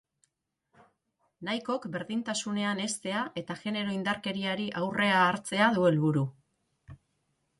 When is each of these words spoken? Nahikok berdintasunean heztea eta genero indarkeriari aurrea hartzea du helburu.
Nahikok 1.49 1.83
berdintasunean 1.95 2.81
heztea 2.87 3.21
eta 3.43 3.57
genero 3.65 3.93
indarkeriari 3.97 4.67
aurrea 4.81 5.21
hartzea 5.29 5.71
du 5.77 5.85
helburu. 5.91 6.27